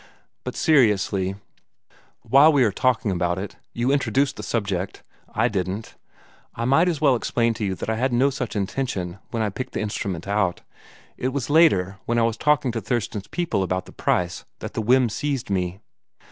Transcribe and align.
But 0.43 0.55
seriously 0.55 1.35
while 2.23 2.51
we 2.51 2.63
are 2.63 2.71
talking 2.71 3.11
about 3.11 3.37
it 3.37 3.57
you 3.71 3.91
introduced 3.91 4.35
the 4.35 4.41
subject: 4.41 5.03
I 5.35 5.47
didn't 5.47 5.93
I 6.55 6.65
might 6.65 6.89
as 6.89 6.99
well 6.99 7.15
explain 7.15 7.53
to 7.53 7.63
you 7.63 7.75
that 7.75 7.87
I 7.87 7.97
had 7.97 8.11
no 8.11 8.31
such 8.31 8.55
intention, 8.55 9.19
when 9.29 9.43
I 9.43 9.51
picked 9.51 9.73
the 9.73 9.81
instrument 9.81 10.27
out. 10.27 10.61
It 11.17 11.27
was 11.29 11.51
later, 11.51 11.99
when 12.07 12.17
I 12.17 12.23
was 12.23 12.35
talking 12.37 12.71
to 12.71 12.81
Thurston's 12.81 13.27
people 13.27 13.61
about 13.61 13.85
the 13.85 13.91
price, 13.91 14.43
that 14.57 14.73
the 14.73 14.81
whim 14.81 15.07
seized 15.07 15.51
me. 15.51 15.81